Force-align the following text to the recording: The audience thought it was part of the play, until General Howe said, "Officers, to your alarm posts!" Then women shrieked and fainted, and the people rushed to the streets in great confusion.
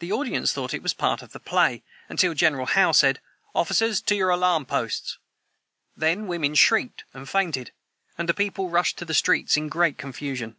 The 0.00 0.12
audience 0.12 0.52
thought 0.52 0.74
it 0.74 0.82
was 0.82 0.92
part 0.92 1.22
of 1.22 1.32
the 1.32 1.40
play, 1.40 1.82
until 2.10 2.34
General 2.34 2.66
Howe 2.66 2.92
said, 2.92 3.20
"Officers, 3.54 4.02
to 4.02 4.14
your 4.14 4.28
alarm 4.28 4.66
posts!" 4.66 5.16
Then 5.96 6.26
women 6.26 6.54
shrieked 6.54 7.04
and 7.14 7.26
fainted, 7.26 7.72
and 8.18 8.28
the 8.28 8.34
people 8.34 8.68
rushed 8.68 8.98
to 8.98 9.06
the 9.06 9.14
streets 9.14 9.56
in 9.56 9.70
great 9.70 9.96
confusion. 9.96 10.56